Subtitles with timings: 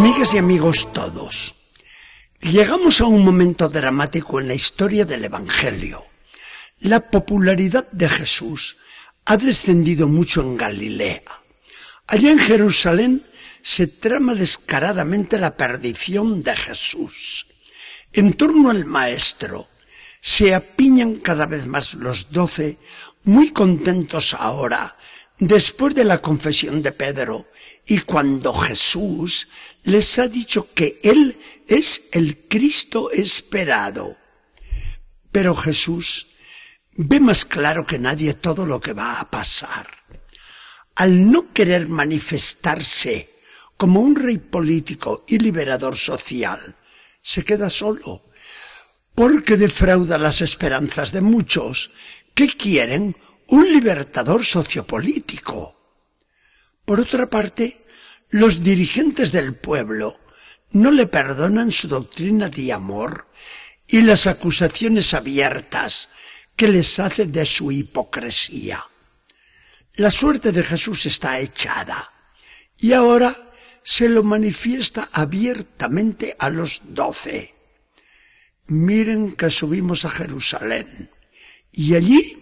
[0.00, 1.56] Amigas y amigos todos,
[2.40, 6.02] llegamos a un momento dramático en la historia del Evangelio.
[6.78, 8.78] La popularidad de Jesús
[9.26, 11.20] ha descendido mucho en Galilea.
[12.06, 13.26] Allá en Jerusalén
[13.60, 17.46] se trama descaradamente la perdición de Jesús.
[18.14, 19.68] En torno al Maestro
[20.22, 22.78] se apiñan cada vez más los doce,
[23.24, 24.96] muy contentos ahora,
[25.40, 27.48] después de la confesión de Pedro,
[27.86, 29.48] y cuando Jesús
[29.82, 34.16] les ha dicho que Él es el Cristo esperado.
[35.32, 36.28] Pero Jesús
[36.92, 39.88] ve más claro que nadie todo lo que va a pasar.
[40.96, 43.30] Al no querer manifestarse
[43.76, 46.76] como un rey político y liberador social,
[47.22, 48.26] se queda solo,
[49.14, 51.90] porque defrauda las esperanzas de muchos
[52.34, 53.16] que quieren
[53.50, 55.76] un libertador sociopolítico.
[56.84, 57.84] Por otra parte,
[58.30, 60.20] los dirigentes del pueblo
[60.70, 63.28] no le perdonan su doctrina de amor
[63.88, 66.10] y las acusaciones abiertas
[66.54, 68.78] que les hace de su hipocresía.
[69.94, 72.08] La suerte de Jesús está echada
[72.78, 77.56] y ahora se lo manifiesta abiertamente a los doce.
[78.66, 81.10] Miren que subimos a Jerusalén
[81.72, 82.39] y allí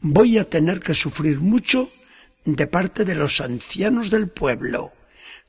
[0.00, 1.90] voy a tener que sufrir mucho
[2.44, 4.92] de parte de los ancianos del pueblo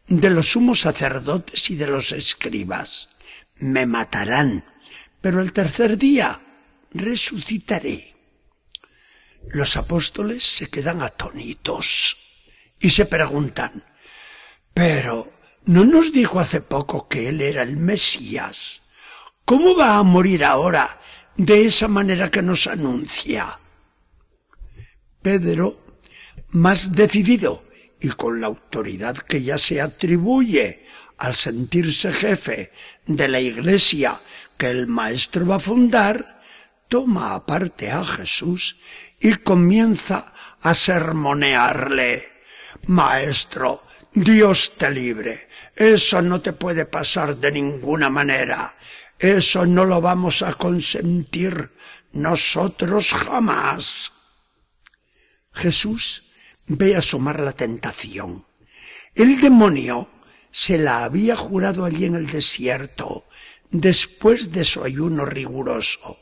[0.10, 3.10] de los sumos sacerdotes y de los escribas.
[3.58, 4.66] Me matarán,
[5.22, 6.42] pero el tercer día
[6.92, 8.16] resucitaré.
[9.50, 12.18] Los apóstoles se quedan atónitos
[12.80, 13.72] y se preguntan,
[14.74, 15.32] pero
[15.66, 18.82] ¿no nos dijo hace poco que él era el Mesías?
[19.46, 21.00] ¿Cómo va a morir ahora
[21.38, 23.48] de esa manera que nos anuncia?
[25.22, 25.80] Pedro,
[26.52, 27.64] más decidido
[28.00, 30.86] y con la autoridad que ya se atribuye
[31.18, 32.72] al sentirse jefe
[33.06, 34.20] de la iglesia
[34.58, 36.42] que el maestro va a fundar,
[36.88, 38.78] toma aparte a Jesús
[39.20, 42.22] y comienza a sermonearle.
[42.88, 45.50] Maestro, Dios te libre.
[45.76, 48.74] Eso no te puede pasar de ninguna manera.
[49.18, 51.72] Eso no lo vamos a consentir
[52.14, 54.14] nosotros jamás.
[55.60, 56.32] Jesús
[56.68, 58.46] ve asomar la tentación.
[59.14, 60.08] El demonio
[60.52, 63.28] se la había jurado allí en el desierto,
[63.70, 66.18] después de su ayuno riguroso.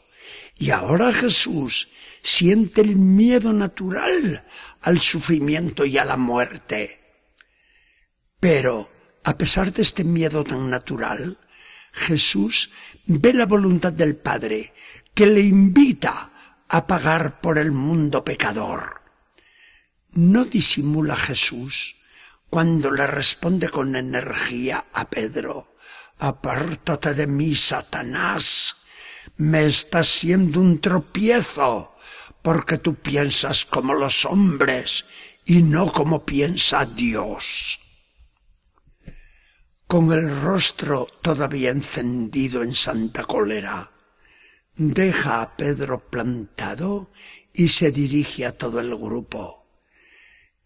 [0.56, 1.90] Y ahora Jesús
[2.24, 4.44] siente el miedo natural
[4.82, 7.00] al sufrimiento y a la muerte.
[8.40, 8.92] Pero,
[9.24, 11.38] a pesar de este miedo tan natural,
[11.94, 12.72] Jesús
[13.06, 14.74] ve la voluntad del Padre
[15.14, 16.34] que le invita
[16.68, 19.07] a pagar por el mundo pecador
[20.18, 21.96] no disimula Jesús
[22.50, 25.76] cuando le responde con energía a Pedro,
[26.18, 28.78] apártate de mí, Satanás,
[29.36, 31.96] me estás siendo un tropiezo,
[32.42, 35.06] porque tú piensas como los hombres
[35.46, 37.80] y no como piensa Dios.
[39.86, 43.92] Con el rostro todavía encendido en santa cólera,
[44.76, 47.12] deja a Pedro plantado
[47.54, 49.67] y se dirige a todo el grupo.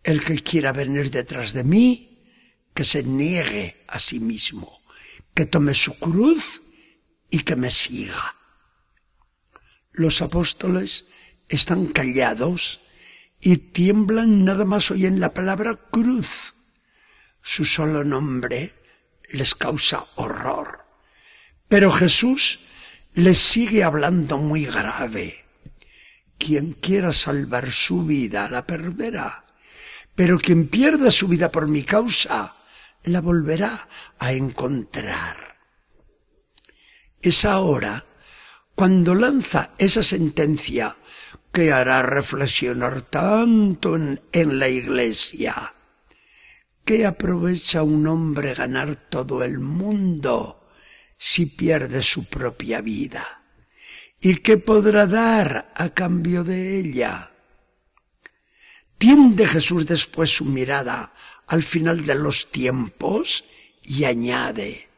[0.03, 2.23] El que quiera venir detrás de mí,
[2.73, 4.81] que se niegue a sí mismo,
[5.33, 6.61] que tome su cruz
[7.29, 8.35] y que me siga.
[9.91, 11.05] Los apóstoles
[11.49, 12.81] están callados
[13.39, 16.55] y tiemblan nada más oyen la palabra cruz.
[17.41, 18.71] Su solo nombre
[19.29, 20.85] les causa horror.
[21.67, 22.59] Pero Jesús
[23.13, 25.45] les sigue hablando muy grave.
[26.37, 29.45] Quien quiera salvar su vida la perderá
[30.21, 32.55] pero quien pierda su vida por mi causa,
[33.05, 33.87] la volverá
[34.19, 35.57] a encontrar.
[37.19, 38.05] Es ahora
[38.75, 40.95] cuando lanza esa sentencia
[41.51, 45.55] que hará reflexionar tanto en, en, la iglesia.
[46.85, 50.69] ¿Qué aprovecha un hombre ganar todo el mundo
[51.17, 53.41] si pierde su propia vida?
[54.19, 57.31] ¿Y qué podrá dar a cambio de ella?
[59.01, 61.11] Tiende Jesús después su mirada
[61.47, 63.43] al final de los tiempos
[63.81, 64.89] y añade,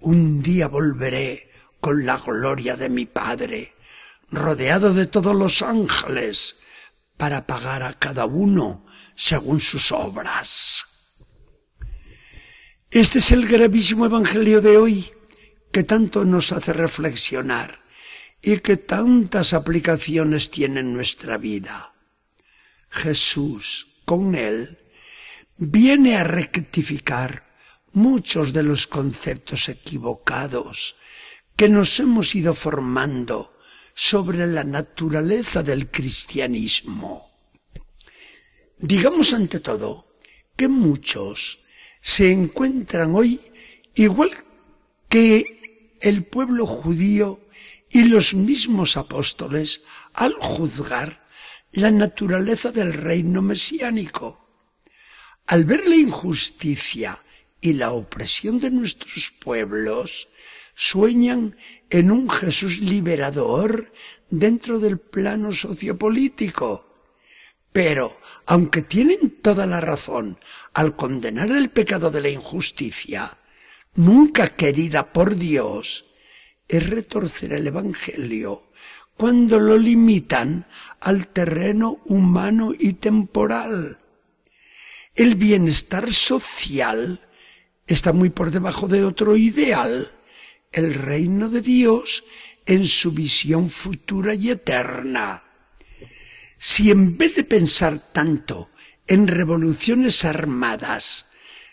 [0.00, 1.50] un día volveré
[1.80, 3.74] con la gloria de mi Padre,
[4.30, 6.56] rodeado de todos los ángeles,
[7.16, 8.84] para pagar a cada uno
[9.14, 10.84] según sus obras.
[12.90, 15.10] Este es el gravísimo Evangelio de hoy
[15.72, 17.82] que tanto nos hace reflexionar
[18.42, 21.92] y que tantas aplicaciones tiene en nuestra vida.
[22.92, 24.78] Jesús con él
[25.56, 27.50] viene a rectificar
[27.92, 30.96] muchos de los conceptos equivocados
[31.56, 33.56] que nos hemos ido formando
[33.94, 37.30] sobre la naturaleza del cristianismo.
[38.78, 40.18] Digamos ante todo
[40.54, 41.60] que muchos
[42.00, 43.40] se encuentran hoy
[43.94, 44.30] igual
[45.08, 47.40] que el pueblo judío
[47.88, 51.21] y los mismos apóstoles al juzgar
[51.72, 54.38] la naturaleza del reino mesiánico.
[55.46, 57.16] Al ver la injusticia
[57.60, 60.28] y la opresión de nuestros pueblos,
[60.74, 61.56] sueñan
[61.90, 63.92] en un Jesús liberador
[64.30, 66.88] dentro del plano sociopolítico.
[67.72, 68.12] Pero,
[68.46, 70.38] aunque tienen toda la razón
[70.74, 73.38] al condenar el pecado de la injusticia,
[73.94, 76.04] nunca querida por Dios,
[76.68, 78.71] es retorcer el Evangelio
[79.16, 80.66] cuando lo limitan
[81.00, 83.98] al terreno humano y temporal.
[85.14, 87.20] El bienestar social
[87.86, 90.12] está muy por debajo de otro ideal,
[90.72, 92.24] el reino de Dios
[92.66, 95.44] en su visión futura y eterna.
[96.58, 98.70] Si en vez de pensar tanto
[99.06, 101.26] en revoluciones armadas,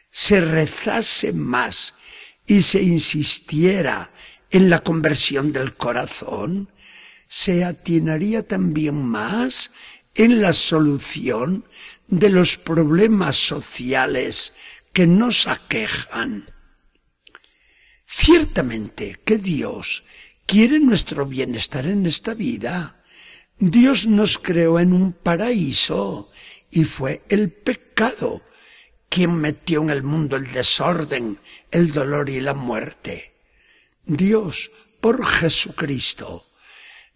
[0.09, 1.95] se rezase más
[2.45, 4.11] y se insistiera
[4.49, 6.71] en la conversión del corazón,
[7.29, 9.71] se atinaría también más
[10.15, 11.63] en la solución
[12.07, 14.51] de los problemas sociales
[14.91, 16.43] que nos aquejan.
[18.07, 20.03] Ciertamente que Dios
[20.47, 22.99] quiere nuestro bienestar en esta vida.
[23.59, 26.31] Dios nos creó en un paraíso
[26.71, 28.41] y fue el pecado
[29.07, 31.39] quien metió en el mundo el desorden,
[31.69, 33.35] el dolor y la muerte.
[34.05, 36.48] Dios, por Jesucristo,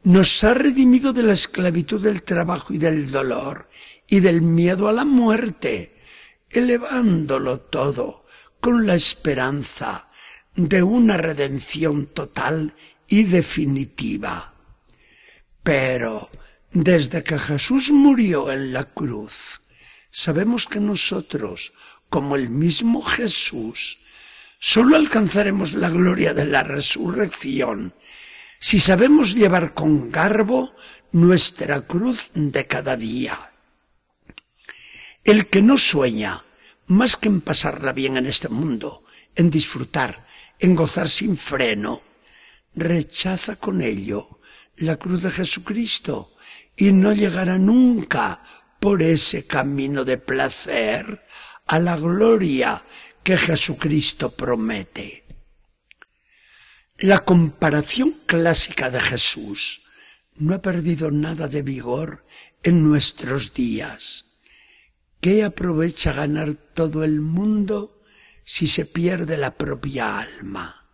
[0.03, 3.69] nos ha redimido de la esclavitud del trabajo y del dolor
[4.07, 5.95] y del miedo a la muerte,
[6.49, 8.25] elevándolo todo
[8.59, 10.09] con la esperanza
[10.55, 12.75] de una redención total
[13.07, 14.55] y definitiva.
[15.63, 16.29] Pero
[16.71, 19.61] desde que Jesús murió en la cruz,
[20.11, 21.73] sabemos que nosotros,
[22.09, 23.99] como el mismo Jesús,
[24.59, 27.93] solo alcanzaremos la gloria de la resurrección
[28.63, 30.73] si sabemos llevar con garbo
[31.11, 33.37] nuestra cruz de cada día.
[35.25, 36.45] El que no sueña
[36.87, 39.03] más que en pasarla bien en este mundo,
[39.35, 40.25] en disfrutar,
[40.59, 42.03] en gozar sin freno,
[42.73, 44.39] rechaza con ello
[44.77, 46.33] la cruz de Jesucristo
[46.77, 48.41] y no llegará nunca
[48.79, 51.25] por ese camino de placer
[51.67, 52.81] a la gloria
[53.23, 55.22] que Jesucristo promete.
[56.99, 59.81] La comparación clásica de Jesús
[60.35, 62.23] no ha perdido nada de vigor
[62.61, 64.25] en nuestros días.
[65.19, 68.03] ¿Qué aprovecha ganar todo el mundo
[68.43, 70.87] si se pierde la propia alma?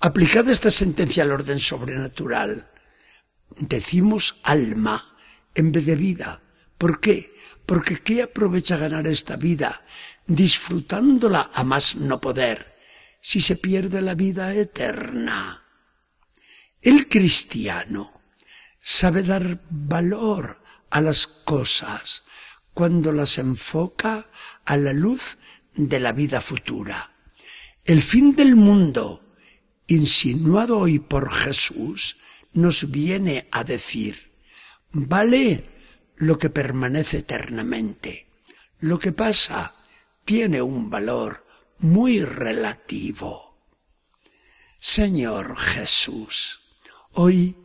[0.00, 2.70] Aplicada esta sentencia al orden sobrenatural,
[3.58, 5.14] decimos alma
[5.54, 6.42] en vez de vida.
[6.78, 7.34] ¿Por qué?
[7.66, 9.84] Porque ¿qué aprovecha ganar esta vida
[10.26, 12.73] disfrutándola a más no poder
[13.26, 15.64] si se pierde la vida eterna?
[16.82, 18.20] El cristiano
[18.78, 22.24] sabe dar valor a las cosas
[22.74, 24.30] cuando las enfoca
[24.66, 25.38] a la luz
[25.74, 27.14] de la vida futura.
[27.86, 29.24] El fin del mundo,
[29.86, 32.18] insinuado hoy por Jesús,
[32.52, 34.32] nos viene a decir,
[34.92, 35.70] vale
[36.16, 38.28] lo que permanece eternamente.
[38.80, 39.74] Lo que pasa
[40.26, 41.43] tiene un valor
[41.84, 43.58] muy relativo.
[44.80, 46.60] Señor Jesús,
[47.12, 47.58] hoy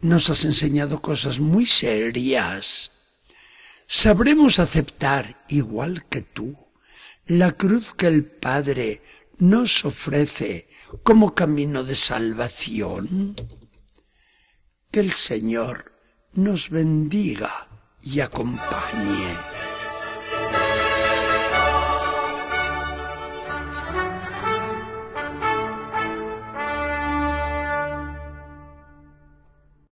[0.00, 2.90] nos has enseñado cosas muy serias.
[3.86, 6.58] Sabremos aceptar, igual que tú,
[7.26, 9.04] la cruz que el Padre
[9.38, 10.68] nos ofrece
[11.04, 13.36] como camino de salvación.
[14.90, 15.92] Que el Señor
[16.32, 17.52] nos bendiga
[18.02, 19.49] y acompañe.